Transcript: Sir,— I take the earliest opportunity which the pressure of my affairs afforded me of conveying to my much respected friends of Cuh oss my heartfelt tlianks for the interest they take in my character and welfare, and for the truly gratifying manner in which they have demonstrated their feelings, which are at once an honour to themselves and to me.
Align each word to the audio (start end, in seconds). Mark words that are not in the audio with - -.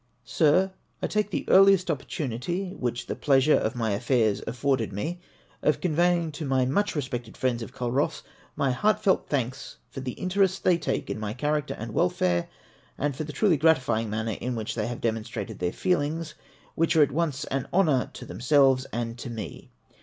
Sir,— 0.25 0.71
I 1.03 1.05
take 1.05 1.29
the 1.29 1.45
earliest 1.47 1.91
opportunity 1.91 2.71
which 2.71 3.05
the 3.05 3.13
pressure 3.15 3.53
of 3.55 3.75
my 3.75 3.91
affairs 3.91 4.41
afforded 4.47 4.91
me 4.91 5.19
of 5.61 5.79
conveying 5.79 6.31
to 6.31 6.43
my 6.43 6.65
much 6.65 6.95
respected 6.95 7.37
friends 7.37 7.61
of 7.61 7.71
Cuh 7.71 8.01
oss 8.01 8.23
my 8.55 8.71
heartfelt 8.71 9.29
tlianks 9.29 9.75
for 9.91 9.99
the 9.99 10.13
interest 10.13 10.63
they 10.63 10.79
take 10.79 11.11
in 11.11 11.19
my 11.19 11.33
character 11.35 11.75
and 11.77 11.93
welfare, 11.93 12.49
and 12.97 13.15
for 13.15 13.25
the 13.25 13.31
truly 13.31 13.57
gratifying 13.57 14.09
manner 14.09 14.37
in 14.41 14.55
which 14.55 14.73
they 14.73 14.87
have 14.87 15.01
demonstrated 15.01 15.59
their 15.59 15.71
feelings, 15.71 16.33
which 16.73 16.95
are 16.95 17.03
at 17.03 17.11
once 17.11 17.43
an 17.51 17.67
honour 17.71 18.09
to 18.13 18.25
themselves 18.25 18.85
and 18.91 19.19
to 19.19 19.29
me. 19.29 19.69